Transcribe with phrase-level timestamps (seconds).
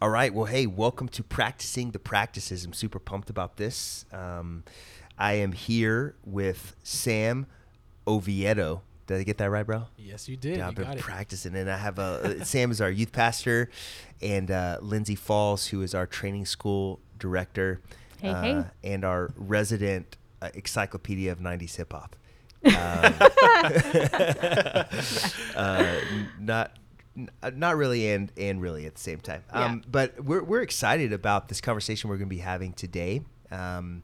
[0.00, 0.32] All right.
[0.32, 2.64] Well, hey, welcome to practicing the practices.
[2.64, 4.04] I'm super pumped about this.
[4.12, 4.62] Um,
[5.18, 7.46] I am here with Sam
[8.06, 8.82] Oviedo.
[9.08, 9.86] Did I get that right, bro?
[9.96, 10.58] Yes, you did.
[10.58, 11.02] Yeah, I've been got it.
[11.02, 13.70] practicing, and I have a Sam is our youth pastor,
[14.22, 17.80] and uh, Lindsay Falls, who is our training school director,
[18.20, 18.64] Hey, uh, hey.
[18.84, 22.14] and our resident uh, encyclopedia of '90s hip hop.
[22.64, 22.74] Um,
[25.56, 26.00] uh,
[26.40, 26.66] not n- uh,
[27.54, 29.42] not really and and really at the same time.
[29.50, 33.22] Um, But we're we're excited about this conversation we're going to be having today.
[33.50, 34.02] Um,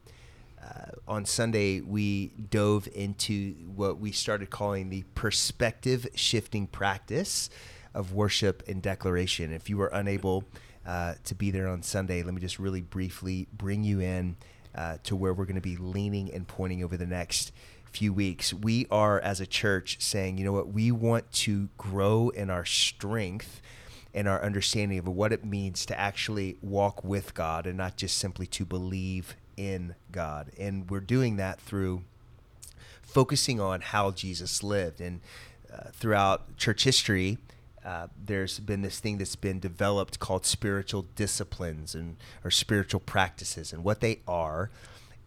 [0.61, 7.49] uh, on Sunday, we dove into what we started calling the perspective shifting practice
[7.93, 9.53] of worship and declaration.
[9.53, 10.43] If you were unable
[10.85, 14.37] uh, to be there on Sunday, let me just really briefly bring you in
[14.73, 17.51] uh, to where we're going to be leaning and pointing over the next
[17.95, 18.53] few weeks.
[18.53, 22.65] We are, as a church, saying, you know what, we want to grow in our
[22.65, 23.61] strength
[24.13, 28.17] and our understanding of what it means to actually walk with God and not just
[28.17, 30.51] simply to believe in God.
[30.59, 32.03] And we're doing that through
[33.01, 34.99] focusing on how Jesus lived.
[34.99, 35.21] And
[35.73, 37.37] uh, throughout church history,
[37.85, 43.71] uh, there's been this thing that's been developed called spiritual disciplines and or spiritual practices,
[43.71, 44.69] and what they are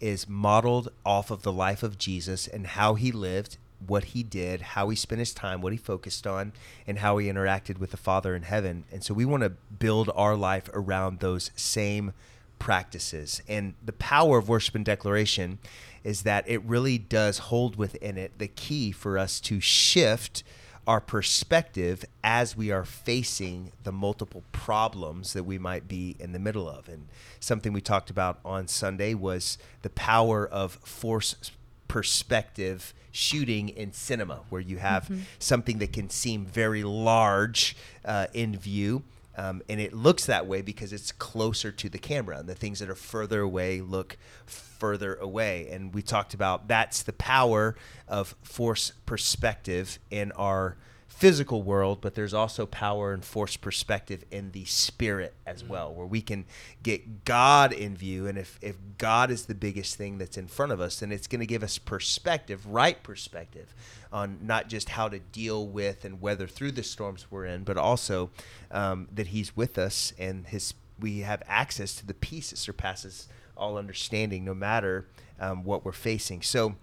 [0.01, 4.61] is modeled off of the life of Jesus and how he lived, what he did,
[4.61, 6.53] how he spent his time, what he focused on,
[6.87, 8.85] and how he interacted with the Father in heaven.
[8.91, 12.13] And so we want to build our life around those same
[12.59, 13.41] practices.
[13.49, 15.59] And the power of worship and declaration
[16.05, 20.43] is that it really does hold within it the key for us to shift
[20.89, 26.39] our perspective as we are facing the multiple problems that we might be in the
[26.39, 26.89] middle of.
[26.89, 27.08] And
[27.41, 31.53] something we talked about on Sunday was the power of force
[31.89, 38.56] perspective shooting in cinema, where you have something that can seem very large uh, in
[38.56, 39.03] view.
[39.39, 42.81] Um, and it looks that way because it's closer to the camera, and the things
[42.81, 45.69] that are further away look further away.
[45.70, 47.77] And we talked about that's the power
[48.09, 50.77] of force perspective in our
[51.19, 56.06] physical world, but there's also power and force perspective in the spirit as well, where
[56.06, 56.45] we can
[56.84, 58.29] get God in view.
[58.29, 61.27] And if, if God is the biggest thing that's in front of us, then it's
[61.27, 63.75] going to give us perspective, right perspective,
[64.12, 67.77] on not just how to deal with and weather through the storms we're in, but
[67.77, 68.31] also
[68.71, 73.27] um, that He's with us and His we have access to the peace that surpasses
[73.57, 75.09] all understanding, no matter
[75.41, 76.43] um, what we're facing.
[76.43, 76.77] So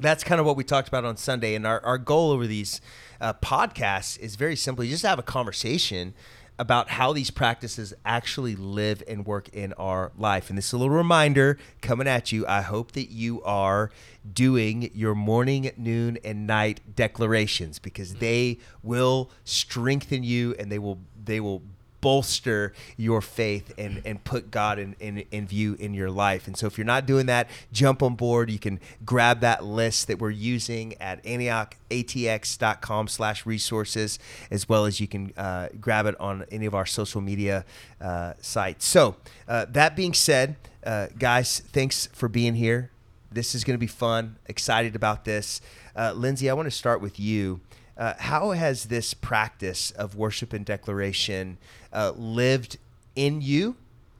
[0.00, 1.54] that's kind of what we talked about on Sunday.
[1.54, 2.80] And our, our goal over these
[3.20, 6.14] uh, podcasts is very simply just to have a conversation
[6.58, 10.48] about how these practices actually live and work in our life.
[10.48, 12.44] And this is a little reminder coming at you.
[12.46, 13.90] I hope that you are
[14.30, 20.98] doing your morning, noon, and night declarations because they will strengthen you and they will
[21.22, 21.62] they will
[22.00, 26.46] bolster your faith and, and put God in, in, in view in your life.
[26.46, 28.50] And so if you're not doing that, jump on board.
[28.50, 34.18] You can grab that list that we're using at antiochatx.com slash resources,
[34.50, 37.64] as well as you can uh, grab it on any of our social media
[38.00, 38.86] uh, sites.
[38.86, 39.16] So
[39.46, 42.90] uh, that being said, uh, guys, thanks for being here.
[43.30, 44.36] This is going to be fun.
[44.46, 45.60] Excited about this.
[45.94, 47.60] Uh, Lindsay, I want to start with you.
[47.98, 51.58] Uh, how has this practice of worship and declaration
[51.92, 52.78] uh, lived
[53.16, 53.74] in you,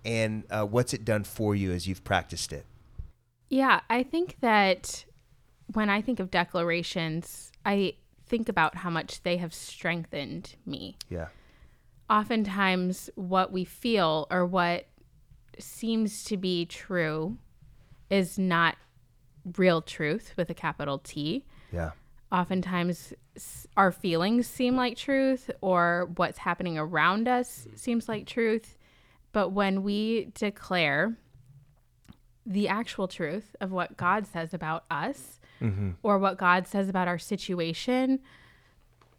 [0.04, 2.66] and uh, what's it done for you as you've practiced it?
[3.48, 5.04] Yeah, I think that
[5.72, 7.94] when I think of declarations, I
[8.26, 10.96] think about how much they have strengthened me.
[11.08, 11.28] Yeah.
[12.10, 14.86] Oftentimes, what we feel or what
[15.58, 17.38] seems to be true
[18.10, 18.76] is not
[19.56, 21.44] real truth with a capital T.
[21.72, 21.92] Yeah.
[22.30, 23.14] Oftentimes,
[23.76, 28.76] our feelings seem like truth, or what's happening around us seems like truth.
[29.32, 31.16] But when we declare
[32.44, 35.90] the actual truth of what God says about us mm-hmm.
[36.02, 38.20] or what God says about our situation,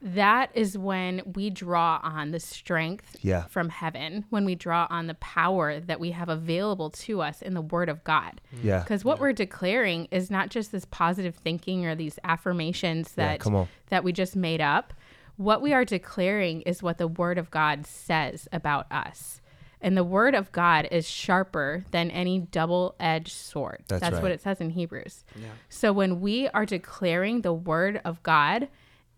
[0.02, 3.44] that is when we draw on the strength Yeah.
[3.48, 7.54] from heaven, when we draw on the power that we have available to us in
[7.54, 8.40] the Word of God.
[8.56, 8.64] Mm.
[8.64, 8.80] Yeah.
[8.80, 13.40] Because what we're declaring is not just this positive thinking or these affirmations Yeah, that
[13.42, 13.68] come on.
[13.90, 14.94] that we just made up.
[15.36, 19.42] What we are declaring is what the Word of God says about us.
[19.82, 23.84] And the Word of God is sharper than any double edged sword.
[23.88, 24.24] That's That's, right.
[24.24, 25.24] what it says in Hebrews.
[25.36, 25.48] Yeah.
[25.70, 28.68] So when we are declaring the Word of God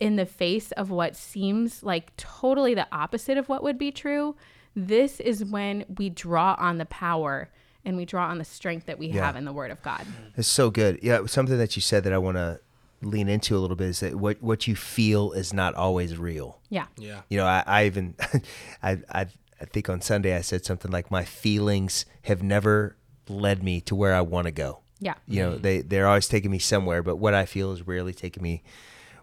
[0.01, 4.36] in the face of what seems like totally the opposite of what would be true,
[4.75, 7.50] this is when we draw on the power
[7.86, 9.25] and we draw on the strength that we Yeah.
[9.27, 10.06] have in the Word of God.
[10.36, 11.00] It's so good.
[11.03, 12.59] Yeah, something that you said that I want to
[13.03, 16.59] lean into a little bit is that what what you feel is not always real.
[16.69, 16.88] Yeah.
[16.97, 17.21] Yeah.
[17.30, 18.15] You know, I, I even
[18.83, 19.27] I, I
[19.62, 22.95] I think on Sunday I said something like, "My feelings have never
[23.30, 25.15] led me to where I want to go." Yeah.
[25.27, 25.62] You know, mm.
[25.62, 28.63] they they're always taking me somewhere, but what I feel is rarely taking me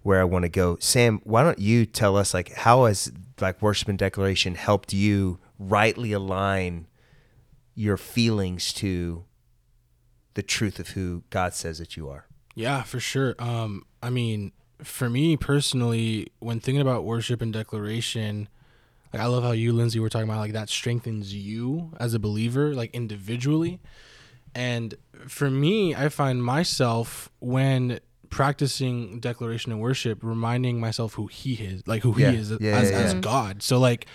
[0.02, 0.76] where I want to go.
[0.80, 5.38] Sam, why don't you tell us like how has like worship and declaration helped you
[5.58, 6.86] rightly align
[7.74, 9.24] your feelings to
[10.34, 12.26] the truth of who God says that you are?
[12.54, 13.34] Yeah, for sure.
[13.38, 14.52] Um, I mean,
[14.82, 18.48] for me personally, when thinking about worship and declaration,
[19.12, 22.18] like I love how you, Lindsay, were talking about like that strengthens you as a
[22.18, 23.80] believer, like individually.
[24.54, 24.94] And
[25.26, 28.00] for me, I find myself when
[28.30, 32.30] practicing declaration and worship, reminding myself who He is, like who Yeah.
[32.32, 33.14] He is Yeah, as, yeah, as.
[33.14, 33.62] God.
[33.62, 34.06] So like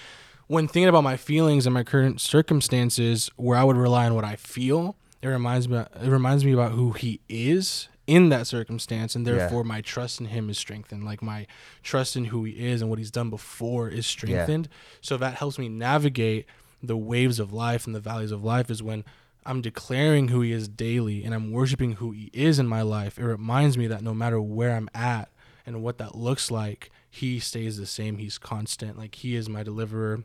[0.48, 4.24] when thinking about my feelings and my current circumstances, where I would rely on what
[4.26, 5.78] I feel, it reminds me.
[5.78, 9.34] It reminds me about who He is in that circumstance, and Yeah.
[9.38, 11.06] therefore my trust in Him is strengthened.
[11.06, 11.48] Like my
[11.82, 14.68] trust in who He is and what He's done before is strengthened.
[15.02, 16.46] So that helps me navigate
[16.82, 18.70] the waves of life and the valleys of life.
[18.70, 19.06] Is when
[19.46, 23.18] I'm declaring who He is daily and I'm worshiping who He is in my life.
[23.18, 25.30] It reminds me that no matter where I'm at
[25.66, 28.18] and what that looks like, He stays the same.
[28.18, 28.98] He's constant.
[28.98, 30.24] Like He is my deliverer.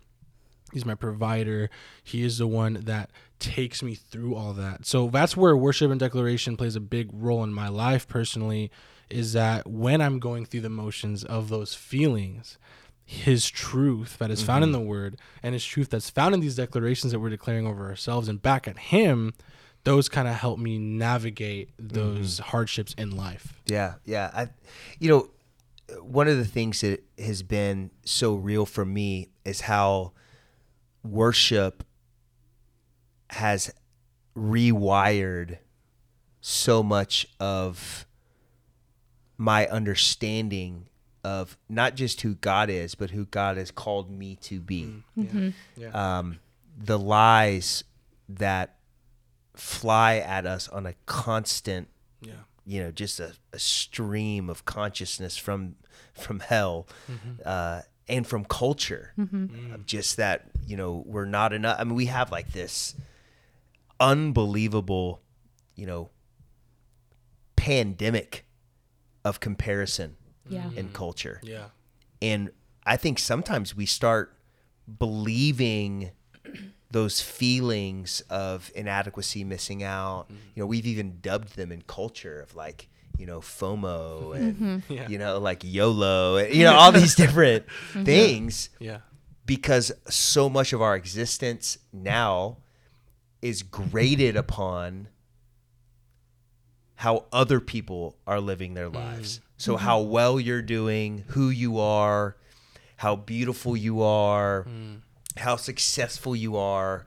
[0.72, 1.70] He's my provider.
[2.04, 4.84] He is the one that takes me through all that.
[4.84, 8.70] So that's where worship and declaration plays a big role in my life personally
[9.08, 12.58] is that when I'm going through the motions of those feelings,
[13.10, 14.82] his truth that is found in mm-hmm.
[14.82, 18.28] the word and his truth that's found in these declarations that we're declaring over ourselves
[18.28, 19.32] and back at him,
[19.84, 21.88] those kind of help me navigate mm-hmm.
[21.88, 23.62] those hardships in life.
[23.64, 24.30] Yeah, yeah.
[24.34, 24.48] I,
[24.98, 25.30] you know,
[26.02, 30.12] one of the things that has been so real for me is how
[31.02, 31.84] worship
[33.30, 33.72] has
[34.36, 35.56] rewired
[36.42, 38.04] so much of
[39.38, 40.88] my understanding
[41.24, 44.84] of not just who God is, but who God has called me to be.
[44.84, 45.24] Mm, yeah.
[45.24, 45.48] Mm-hmm.
[45.76, 46.18] Yeah.
[46.18, 46.38] Um,
[46.78, 47.84] the lies
[48.28, 48.76] that
[49.54, 51.88] fly at us on a constant
[52.20, 52.32] yeah.
[52.64, 55.74] you know just a, a stream of consciousness from
[56.12, 57.42] from hell mm-hmm.
[57.44, 59.46] uh, and from culture mm-hmm.
[59.46, 59.74] mm.
[59.74, 62.94] of just that you know we're not enough i mean we have like this
[63.98, 65.20] unbelievable
[65.74, 66.08] you know
[67.56, 68.46] pandemic
[69.24, 70.16] of comparison
[70.48, 70.70] Yeah.
[70.76, 71.66] in culture Yeah.
[72.22, 72.50] and
[72.86, 74.34] I think sometimes we start
[74.98, 76.12] believing
[76.90, 80.24] those feelings of inadequacy, missing out.
[80.24, 80.34] Mm-hmm.
[80.54, 84.92] You know, we've even dubbed them in culture of like, you know, FOMO and, mm-hmm.
[84.92, 85.08] Yeah.
[85.08, 88.04] you know, like YOLO, and, you know, all these different mm-hmm.
[88.04, 89.00] things Yeah.
[89.44, 92.58] because so much of our existence now
[93.42, 95.08] is graded upon
[96.96, 98.94] how other people are living their mm.
[98.94, 99.40] lives.
[99.58, 99.84] So mm-hmm.
[99.84, 102.36] how well you're doing, who you are,
[102.96, 105.02] how beautiful you are, mm.
[105.36, 107.06] how successful you are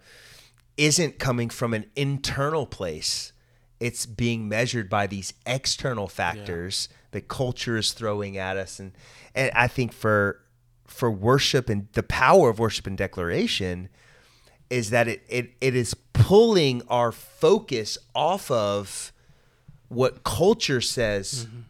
[0.77, 3.33] isn't coming from an internal place.
[3.79, 8.79] It's being measured by these external factors that culture is throwing at us.
[8.79, 8.93] And
[9.33, 10.39] and I think for
[10.85, 13.89] for worship and the power of worship and declaration
[14.69, 19.11] is that it, it, it is pulling our focus off of
[19.89, 21.61] what culture says mm-hmm.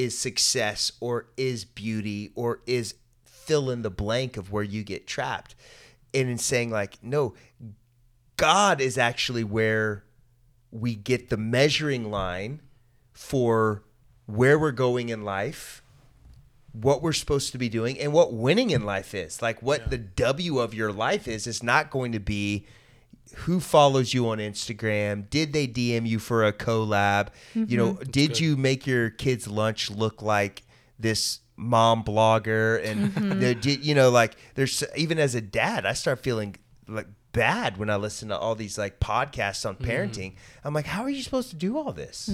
[0.00, 2.94] Is success or is beauty or is
[3.26, 5.54] fill in the blank of where you get trapped.
[6.14, 7.34] And in saying, like, no,
[8.38, 10.04] God is actually where
[10.70, 12.62] we get the measuring line
[13.12, 13.82] for
[14.24, 15.82] where we're going in life,
[16.72, 19.42] what we're supposed to be doing, and what winning in life is.
[19.42, 22.66] Like, what the W of your life is, is not going to be
[23.36, 25.28] who follows you on Instagram.
[25.30, 27.28] Did they DM you for a collab?
[27.54, 28.10] You know, mm-hmm.
[28.10, 28.40] did good.
[28.40, 30.62] you make your kids' lunch look like
[30.98, 32.84] this mom blogger?
[32.84, 33.40] And mm-hmm.
[33.40, 36.56] there did you know, like, there's even as a dad, I start feeling
[36.88, 39.90] like bad when I listen to all these like podcasts on mm-hmm.
[39.90, 40.34] parenting.
[40.64, 42.28] I'm like, how are you supposed to do all this?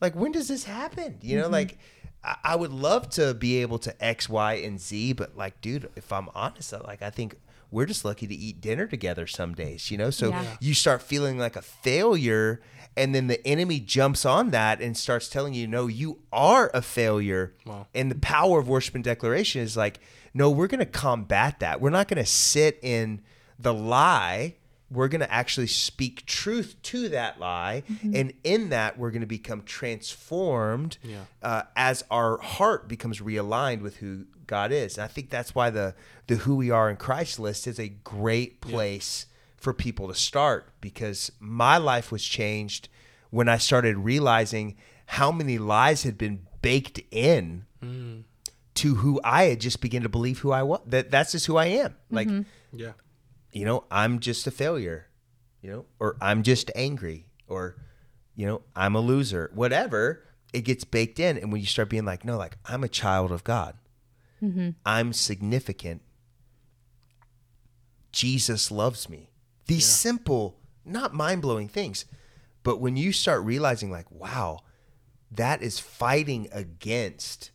[0.00, 1.18] Like, when does this happen?
[1.22, 1.72] You know, like.
[1.72, 5.88] I- I would love to be able to X, Y, and Z, but like, dude,
[5.94, 7.36] if I'm honest, like I think
[7.70, 10.10] we're just lucky to eat dinner together some days, you know.
[10.10, 10.56] So Yeah.
[10.60, 12.60] you start feeling like a failure,
[12.96, 16.80] and then the enemy jumps on that and starts telling you, no, you are a
[16.82, 17.54] failure.
[17.66, 17.86] Wow.
[17.94, 19.98] And the power of worship and declaration is like,
[20.32, 21.80] no, we're going to combat that.
[21.80, 23.20] We're not going to sit in
[23.58, 24.54] the lie.
[24.90, 27.82] We're going to actually speak truth to that lie.
[28.14, 31.24] And in that, we're going to become transformed Yeah.
[31.42, 34.96] uh, as our heart becomes realigned with who God is.
[34.96, 35.94] And I think that's why the,
[36.26, 39.26] the Who We Are in Christ list is a great place
[39.56, 42.88] for people to start because my life was changed
[43.30, 44.76] when I started realizing
[45.06, 48.22] how many lies had been baked in mm.
[48.74, 50.80] to who I had just begun to believe who I was.
[50.86, 51.96] That that's just who I am.
[52.10, 52.42] Like mm-hmm.
[52.78, 52.92] Yeah.
[53.52, 55.08] you know, I'm just a failure,
[55.62, 57.76] you know, or I'm just angry, or,
[58.34, 60.22] you know, I'm a loser, whatever,
[60.52, 61.38] it gets baked in.
[61.38, 63.74] And when you start being like, no, like, I'm a child of God,
[64.46, 64.70] Mm-hmm.
[64.84, 66.02] I'm significant.
[68.12, 69.30] Jesus loves me.
[69.66, 72.04] These simple, not mind blowing things.
[72.62, 74.60] But when you start realizing, like, wow,
[75.30, 77.50] that is fighting against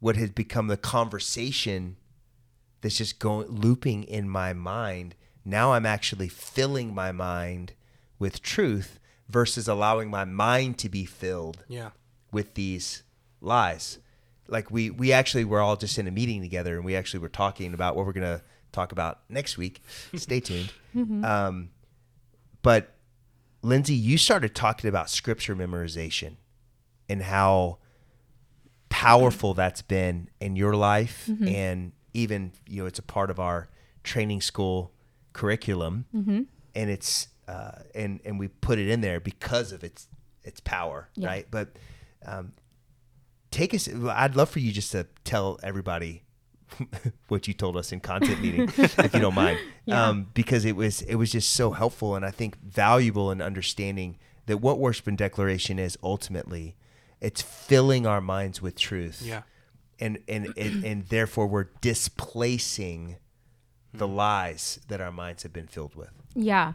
[0.00, 1.96] what has become the conversation
[2.80, 5.14] that's just going looping in my mind.
[5.44, 7.72] Now I'm actually filling my mind
[8.18, 11.90] with truth versus allowing my mind to be filled Yeah.
[12.30, 13.02] with these
[13.40, 13.98] lies.
[14.48, 17.28] Like we we actually were all just in a meeting together and we actually were
[17.28, 19.80] talking about what we're gonna talk about next week.
[20.16, 20.72] Stay tuned.
[21.24, 21.70] Um,
[22.62, 22.94] but
[23.62, 26.36] Lindsay, you started talking about scripture memorization
[27.08, 27.78] and how
[28.88, 33.68] powerful that's been in your life and even you know it's a part of our
[34.02, 34.92] training school
[35.34, 36.06] curriculum
[36.74, 40.08] and it's uh, and and we put it in there because of its
[40.42, 41.28] its power Yeah.
[41.28, 41.68] right but
[42.24, 42.52] um,
[43.50, 46.22] take us i'd love for you just to tell everybody
[47.28, 50.08] what you told us in content meeting if you don't mind Yeah.
[50.08, 54.18] um, because it was it was just so helpful and i think valuable in understanding
[54.46, 56.76] that what worship and declaration is ultimately
[57.20, 59.42] it's filling our minds with truth Yeah.
[59.98, 63.16] and and and, and therefore we're displacing
[63.94, 66.74] the lies that our minds have been filled with Yeah.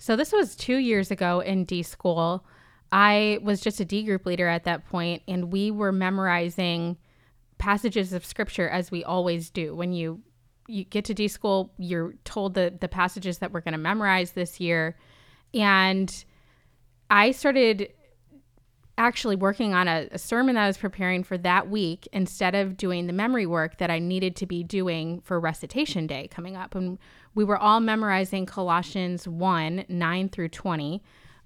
[0.00, 2.44] So this was two years ago in D school.
[2.90, 6.96] I was just a D group leader at that point, and we were memorizing
[7.58, 9.74] passages of scripture as we always do.
[9.74, 10.22] When you
[10.66, 14.32] you get to D school, you're told the the passages that we're going to memorize
[14.32, 14.96] this year,
[15.52, 16.24] and
[17.10, 17.92] I started
[18.98, 22.76] actually working on a, a sermon that I was preparing for that week instead of
[22.76, 26.74] doing the memory work that I needed to be doing for recitation day coming up.
[26.74, 26.98] And
[27.34, 31.02] we were all memorizing Colossians 1 9 through 20,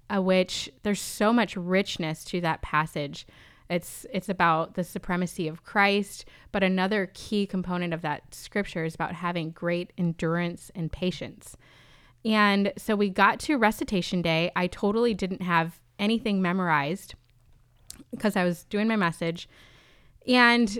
[0.09, 3.25] which there's so much richness to that passage.
[3.69, 8.93] It's, it's about the supremacy of Christ, but another key component of that scripture is
[8.93, 11.55] about having great endurance and patience.
[12.25, 14.51] And so we got to recitation day.
[14.55, 17.15] I totally didn't have anything memorized
[18.11, 19.49] because I was doing my message.
[20.27, 20.79] And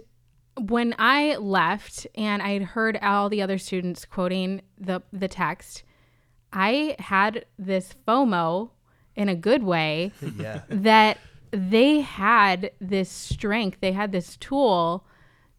[0.59, 5.83] when I left and I had heard all the other students quoting the the text,
[6.51, 8.69] I had this FOMO
[9.15, 11.17] in a good way yeah that
[11.53, 15.05] they had this strength, they had this tool,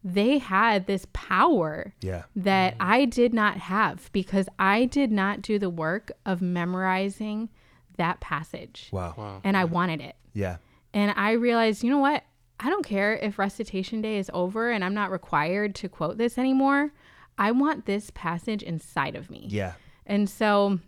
[0.03, 2.91] they had this power yeah that mm-hmm.
[2.91, 7.49] I did not have because I did not do the work of memorizing
[7.97, 8.89] that passage.
[8.93, 9.41] wow Wow.
[9.45, 9.75] And I mm-hmm.
[9.75, 10.17] wanted it.
[10.33, 10.57] yeah
[10.93, 12.25] And I realized, you know what?
[12.61, 16.39] I don't care if recitation day is over and I'm not required to quote this
[16.39, 16.93] anymore.
[17.39, 19.47] I want this passage inside of me.
[19.49, 19.75] yeah
[20.07, 20.81] And so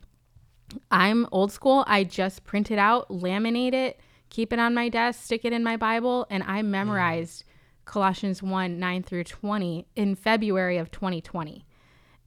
[0.91, 1.85] I'm old school.
[1.87, 5.63] I just print it out, laminate it, keep it on my desk, stick it in
[5.63, 6.67] my Bible, and I mm.
[6.67, 7.45] memorized
[7.85, 11.65] Colossians 1 9 through 20 in February of 2020.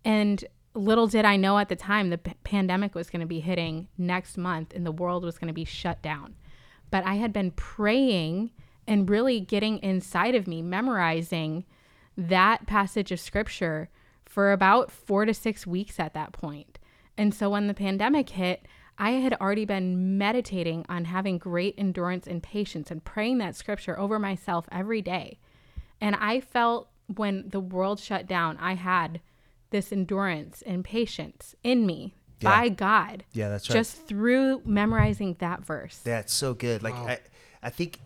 [0.05, 0.43] And
[0.74, 3.88] little did I know at the time the p- pandemic was going to be hitting
[3.98, 6.36] next month and the world was going to be shut down.
[6.89, 8.51] But I had been praying
[8.88, 11.65] and really getting inside of me, memorizing
[12.17, 13.89] that passage of scripture
[14.25, 16.78] for about four to six weeks at that point.
[17.20, 18.66] And so when the pandemic hit,
[18.98, 24.00] I had already been meditating on having great endurance and patience and praying that scripture
[24.00, 25.38] over myself every day.
[26.00, 29.20] And I felt when the world shut down, I had
[29.70, 32.50] this endurance and patience in me Yeah.
[32.62, 33.26] by God.
[33.34, 33.76] Yeah, that's right.
[33.76, 35.98] Just through memorizing that verse.
[35.98, 36.84] That's so good.
[36.84, 37.20] Like I,
[37.62, 38.00] I think,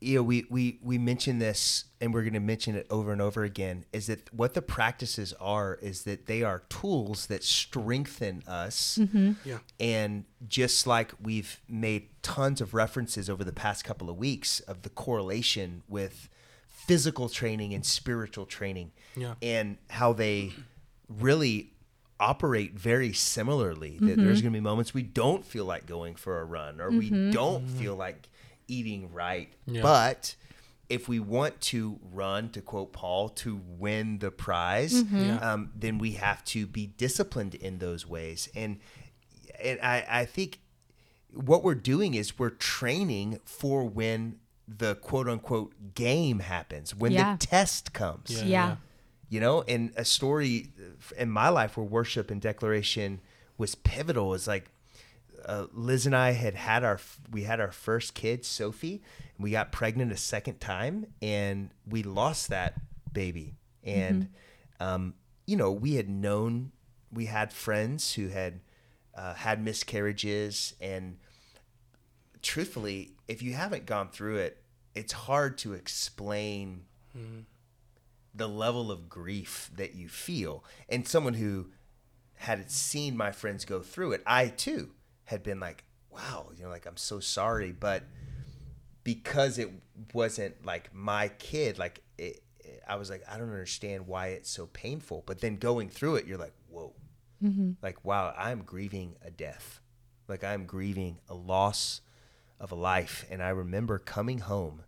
[0.00, 3.22] you know, we we we mention this, and we're going to mention it over and
[3.22, 3.84] over again.
[3.92, 5.78] Is that what the practices are?
[5.80, 9.32] Is that they are tools that strengthen us, mm-hmm.
[9.44, 9.58] Yeah.
[9.80, 14.82] and just like we've made tons of references over the past couple of weeks of
[14.82, 16.28] the correlation with
[16.68, 19.34] physical training and spiritual training, Yeah.
[19.40, 20.52] and how they
[21.08, 21.72] really
[22.20, 23.96] operate very similarly.
[24.00, 24.26] That there's mm-hmm.
[24.28, 27.30] going to be moments we don't feel like going for a run or we mm-hmm.
[27.30, 28.28] don't feel like
[28.68, 29.52] eating right.
[29.66, 29.82] Yeah.
[29.82, 30.34] But
[30.88, 35.38] if we want to run, to quote Paul, to win the prize, Yeah.
[35.38, 38.48] um, then we have to be disciplined in those ways.
[38.54, 38.78] And
[39.62, 40.60] and I, I think
[41.32, 47.36] what we're doing is we're training for when the quote unquote game happens, when Yeah.
[47.36, 48.44] the test comes Yeah.
[48.46, 48.76] yeah.
[49.28, 50.68] you know and a story
[51.16, 53.20] in my life where worship and declaration
[53.58, 54.70] was pivotal is like
[55.46, 57.00] uh, liz and i had had our
[57.30, 59.02] we had our first kid sophie
[59.36, 62.74] and we got pregnant a second time and we lost that
[63.16, 63.54] baby.
[63.82, 64.28] And
[64.78, 65.14] um,
[65.46, 66.72] you know we had known
[67.12, 68.60] we had friends who had
[69.16, 71.16] uh, had miscarriages, and
[72.42, 74.62] truthfully, if you haven't gone through it,
[74.94, 76.84] it's hard to explain
[78.34, 80.62] the level of grief that you feel.
[80.88, 81.68] And someone who
[82.34, 84.90] had seen my friends go through it, I too
[85.26, 88.02] had been like, wow, you know, like I'm so sorry, but
[89.04, 89.70] because it
[90.12, 94.50] wasn't like my kid, like it, it- I was like, I don't understand why it's
[94.50, 95.22] so painful.
[95.26, 96.94] But then going through it, you're like, whoa,
[97.42, 97.72] mm-hmm.
[97.82, 99.80] like wow, I'm grieving a death,
[100.28, 102.00] like I'm grieving a loss
[102.58, 103.24] of a life.
[103.30, 104.82] And I remember coming home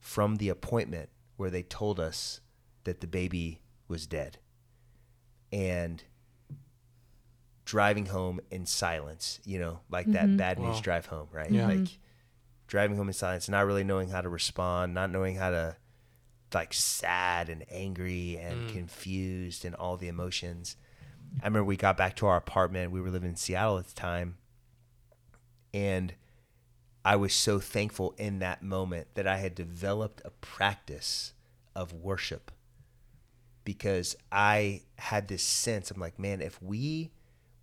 [0.00, 2.40] from the appointment where they told us
[2.84, 4.38] that the baby was dead,
[5.52, 6.02] and
[7.66, 10.36] driving home in silence, you know, like that mm-hmm.
[10.36, 10.80] bad news Wow.
[10.80, 11.50] drive home, right?
[11.50, 11.66] Yeah.
[11.66, 11.96] Like mm-hmm.
[12.68, 15.76] driving home in silence, not really knowing how to respond, not knowing how to
[16.54, 18.72] like sad and angry and mm.
[18.72, 20.76] confused and all the emotions.
[21.42, 22.92] I remember we got back to our apartment.
[22.92, 24.38] We were living in Seattle at the time.
[25.74, 26.14] And
[27.04, 31.34] I was so thankful in that moment that I had developed a practice
[31.74, 32.52] of worship
[33.64, 37.10] because I had this sense I'm like, man, if we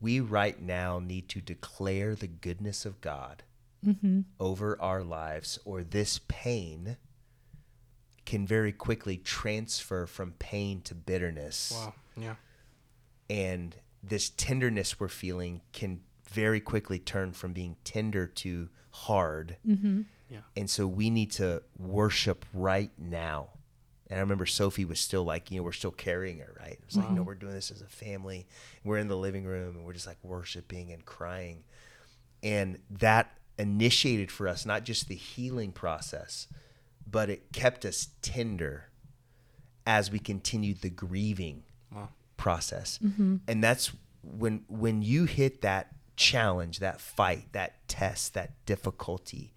[0.03, 3.43] we right now need to declare the goodness of God
[3.85, 4.21] mm-hmm.
[4.39, 6.97] over our lives or this pain
[8.25, 11.93] can very quickly transfer from pain to bitterness Wow.
[12.17, 12.35] Yeah.
[13.29, 19.57] and this tenderness we're feeling can very quickly turn from being tender to hard.
[19.67, 20.01] Mm-hmm.
[20.29, 20.39] Yeah.
[20.57, 23.49] And so we need to worship right now.
[24.09, 26.73] And I remember Sophie was still like, you know, we're still carrying her, right?
[26.73, 28.45] It was like, no, we're doing this as a family.
[28.83, 31.63] We're in the living room and we're just like worshiping and crying.
[32.43, 36.47] And that initiated for us not just the healing process,
[37.09, 38.89] but it kept us tender
[39.85, 42.09] as we continued the grieving Wow.
[42.37, 42.99] process.
[43.03, 43.37] Mm-hmm.
[43.47, 43.91] And that's
[44.23, 49.53] when when you hit that challenge, that fight, that test, that difficulty,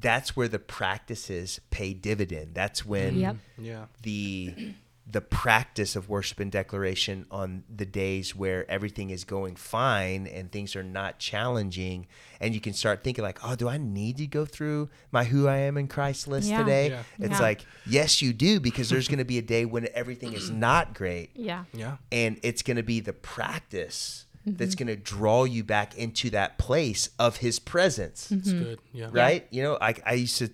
[0.00, 2.54] that's where the practices pay dividend.
[2.54, 3.36] That's when Yep.
[3.58, 3.84] Yeah.
[4.02, 4.74] the
[5.10, 10.52] the practice of worship and declaration on the days where everything is going fine and
[10.52, 12.06] things are not challenging
[12.38, 15.48] and you can start thinking like oh do i need to go through my who
[15.48, 16.58] i am in christ list Yeah.
[16.58, 17.02] today Yeah.
[17.18, 17.40] it's Yeah.
[17.40, 20.94] like yes you do because there's going to be a day when everything is not
[20.94, 21.64] great Yeah.
[21.72, 21.96] Yeah.
[22.12, 24.86] and it's going to be the practice that's mm-hmm.
[24.86, 28.38] going to draw you back into that place of his presence mm-hmm.
[28.38, 28.78] It's good.
[28.92, 29.08] Yeah.
[29.12, 30.50] right you know I, I used to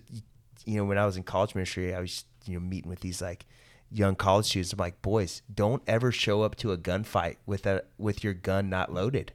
[0.65, 3.21] you know when i was in college ministry i was you know meeting with these
[3.21, 3.45] like
[3.91, 7.83] young college students i'm like boys don't ever show up to a gunfight with a
[7.97, 9.31] with your gun not loaded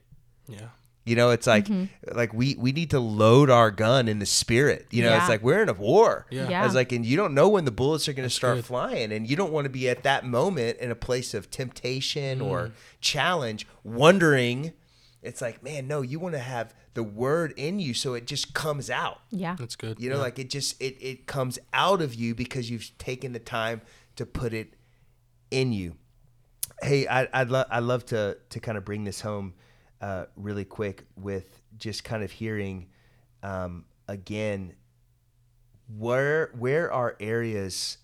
[0.47, 0.69] Yeah.
[1.05, 1.67] You know it's like
[2.13, 5.41] like we we need to load our gun in the spirit you know it's like
[5.43, 6.47] we're in a war Yeah.
[6.49, 6.61] Yeah.
[6.61, 8.65] I was like, and you don't know when the bullets are going to start good.
[8.65, 12.39] flying, and you don't want to be at that moment in a place of temptation
[12.41, 12.71] or Mm.
[13.01, 14.73] challenge, wondering.
[15.21, 18.53] It's like, man, no, you want to have the word in you, so it just
[18.53, 19.21] comes out.
[19.31, 19.55] Yeah.
[19.57, 19.99] That's good.
[19.99, 20.21] You know, Yeah.
[20.23, 23.81] like it just it it comes out of you because you've taken the time
[24.17, 24.73] to put it
[25.49, 25.95] in you.
[26.81, 29.53] Hey, I, I'd love I'd love to to kind of bring this home
[30.03, 32.87] uh, really quick with just kind of hearing
[33.41, 34.73] um, again
[35.97, 37.97] where where are areas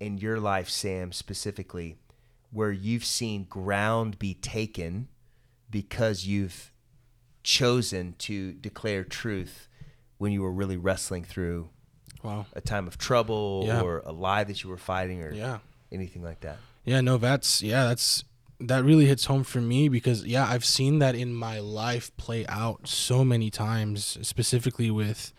[0.00, 1.96] in your life, Sam, specifically,
[2.50, 5.08] where you've seen ground be taken
[5.70, 6.72] because you've
[7.42, 9.68] chosen to declare truth
[10.18, 11.68] when you were really wrestling through
[12.22, 12.46] Wow.
[12.54, 13.82] a time of trouble Yeah.
[13.82, 15.58] or a lie that you were fighting or Yeah.
[15.92, 16.58] anything like that.
[16.84, 18.24] Yeah, no, that's yeah, that's
[18.60, 22.46] that really hits home for me because yeah, I've seen that in my life play
[22.48, 25.32] out so many times, specifically with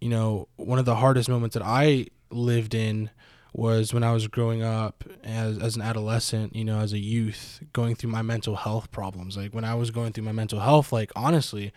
[0.00, 3.10] you know, one of the hardest moments that I lived in
[3.52, 7.60] was when I was growing up as as an adolescent, you know, as a youth,
[7.72, 9.36] going through my mental health problems.
[9.36, 11.72] Like when I was going through my mental health, like honestly,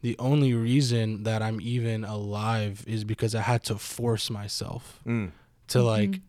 [0.00, 5.32] the only reason that I'm even alive is because I had to force myself Mm.
[5.68, 6.20] to like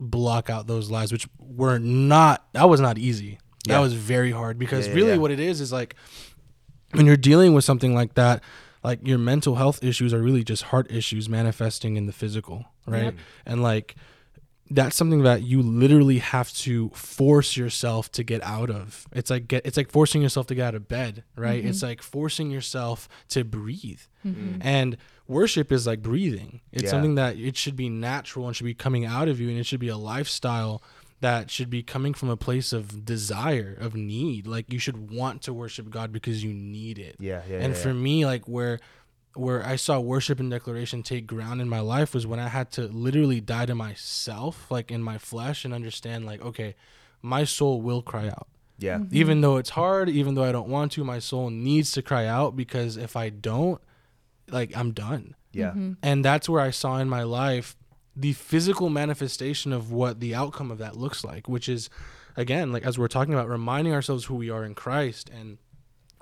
[0.00, 3.38] block out those lies, which were not that was not easy.
[3.66, 5.18] That was very hard because Yeah, yeah, really yeah.
[5.18, 5.94] what it is is like
[6.92, 8.42] when you're dealing with something like that,
[8.82, 13.04] like your mental health issues are really just heart issues manifesting in the physical, right?
[13.04, 13.14] Yep.
[13.44, 13.94] And like
[14.70, 19.06] that's something that you literally have to force yourself to get out of.
[19.12, 21.64] It's like get it's like forcing yourself to get out of bed, right?
[21.64, 21.86] It's mm-hmm.
[21.86, 24.00] like forcing yourself to breathe.
[24.26, 24.58] Mm-hmm.
[24.60, 26.60] And worship is like breathing.
[26.72, 26.90] It's Yeah.
[26.90, 29.64] something that it should be natural and should be coming out of you and it
[29.64, 30.82] should be a lifestyle
[31.20, 34.46] that should be coming from a place of desire, of need.
[34.46, 37.16] Like you should want to worship God because you need it.
[37.18, 37.94] Yeah, yeah, And yeah, for yeah.
[37.94, 38.78] me, like where
[39.38, 42.70] where I saw worship and declaration take ground in my life was when I had
[42.72, 46.74] to literally die to myself, like in my flesh, and understand like, okay,
[47.22, 48.48] my soul will cry out.
[48.78, 48.98] Yeah.
[48.98, 49.16] Mm-hmm.
[49.16, 52.26] Even though it's hard, even though I don't want to, my soul needs to cry
[52.26, 53.80] out because if I don't,
[54.48, 55.34] like I'm done.
[55.52, 55.70] Yeah.
[55.70, 55.94] Mm-hmm.
[56.02, 57.76] And that's where I saw in my life
[58.14, 61.90] the physical manifestation of what the outcome of that looks like, which is
[62.36, 65.58] again, like as we're talking about reminding ourselves who we are in Christ and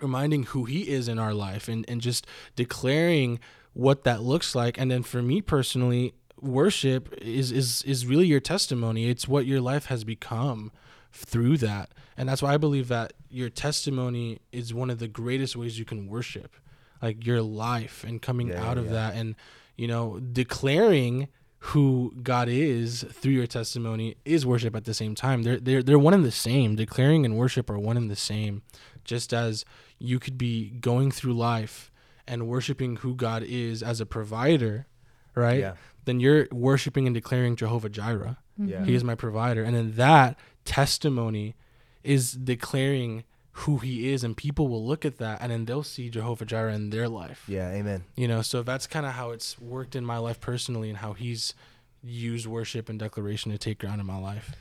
[0.00, 3.38] reminding who he is in our life and, and just declaring
[3.72, 4.78] what that looks like.
[4.78, 9.08] And then for me personally, worship is is is really your testimony.
[9.08, 10.70] It's what your life has become
[11.12, 11.90] through that.
[12.16, 15.84] And that's why I believe that your testimony is one of the greatest ways you
[15.84, 16.56] can worship.
[17.02, 18.92] Like your life and coming Yeah, out of yeah.
[18.92, 19.34] that and
[19.76, 21.28] you know, declaring
[21.58, 25.42] who God is through your testimony is worship at the same time.
[25.42, 26.76] They're they're they're one and the same.
[26.76, 28.62] Declaring and worship are one and the same.
[29.06, 29.64] Just as
[29.98, 31.90] you could be going through life
[32.26, 34.86] and worshiping who God is as a provider,
[35.34, 35.60] right?
[35.60, 35.74] Yeah.
[36.04, 38.38] Then you're worshiping and declaring Jehovah Jireh.
[38.58, 38.84] Yeah.
[38.84, 39.62] He is my provider.
[39.62, 41.54] And then that testimony
[42.02, 43.24] is declaring
[43.60, 46.74] who he is and people will look at that and then they'll see Jehovah Jireh
[46.74, 47.44] in their life.
[47.48, 47.70] Yeah.
[47.70, 48.04] Amen.
[48.14, 51.14] You know, so that's kind of how it's worked in my life personally and how
[51.14, 51.54] he's
[52.02, 54.52] used worship and declaration to take ground in my life.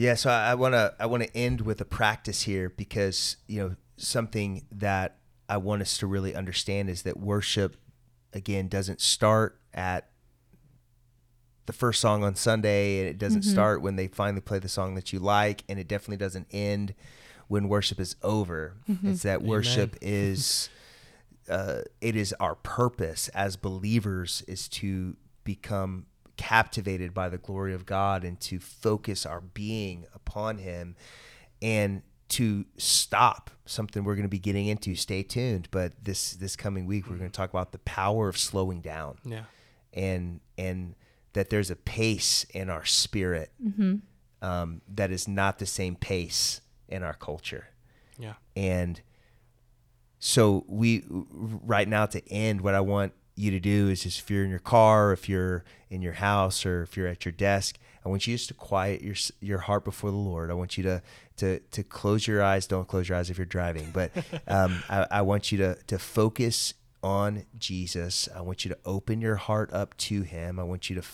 [0.00, 3.60] Yeah, so I want to I want to end with a practice here because you
[3.60, 7.76] know something that I want us to really understand is that worship
[8.32, 10.08] again doesn't start at
[11.66, 14.94] the first song on Sunday and it doesn't start when they finally play the song
[14.94, 16.94] that you like and it definitely doesn't end
[17.48, 18.76] when worship is over.
[19.04, 20.70] It's that worship is
[21.50, 26.06] uh, it is our purpose as believers is to become
[26.44, 30.96] captivated by the glory of God and to focus our being upon Him
[31.60, 32.00] and
[32.30, 34.94] to stop something we're going to be getting into.
[34.94, 35.68] Stay tuned.
[35.70, 39.18] But this this coming week we're going to talk about the power of slowing down
[39.24, 39.44] Yeah.
[39.92, 40.94] and and
[41.34, 43.50] that there's a pace in our spirit
[44.42, 47.68] um, that is not the same pace in our culture
[48.18, 48.34] Yeah.
[48.56, 49.00] and
[50.18, 54.30] so we right now to end what i want you to do is just if
[54.30, 57.78] you're in your car if you're in your house or if you're at your desk
[58.04, 60.50] i want you just to quiet your your heart before the lord.
[60.50, 61.02] I want you to
[61.36, 62.66] to to close your eyes.
[62.66, 64.12] Don't close your eyes if you're driving but
[64.46, 68.28] um, I, I want you to to focus on jesus.
[68.34, 70.58] I want you to open your heart up to him.
[70.58, 71.06] I want you to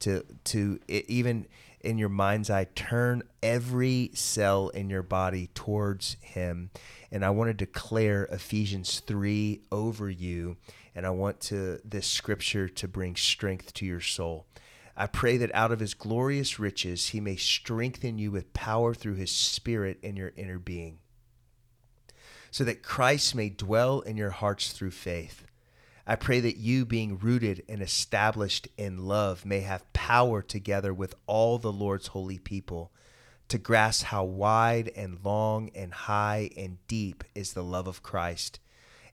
[0.00, 1.46] to to even
[1.80, 6.70] in your mind's eye turn every cell in your body towards him.
[7.10, 10.56] And i want to declare ephesians 3 over you
[10.94, 14.46] and i want to this scripture to bring strength to your soul
[14.96, 19.14] i pray that out of his glorious riches he may strengthen you with power through
[19.14, 20.98] his spirit in your inner being
[22.52, 25.46] so that Christ may dwell in your hearts through faith.
[26.06, 31.14] I pray that you, being rooted and established in love, may have power together with
[31.26, 32.92] all the Lord's holy people
[33.48, 38.60] to grasp how wide and long and high and deep is the love of Christ,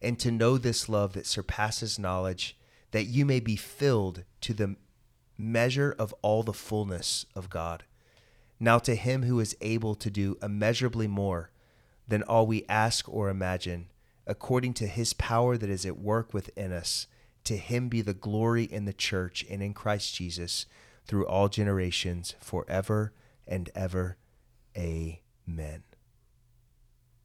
[0.01, 2.57] and to know this love that surpasses knowledge,
[2.91, 4.75] that you may be filled to the
[5.37, 7.83] measure of all the fullness of God.
[8.59, 11.51] Now to him who is able to do immeasurably more
[12.07, 13.87] than all we ask or imagine,
[14.27, 17.07] according to his power that is at work within us,
[17.45, 20.65] to him be the glory in the church and in Christ Jesus
[21.05, 23.13] through all generations, forever
[23.47, 24.17] and ever.
[24.77, 25.88] Amen.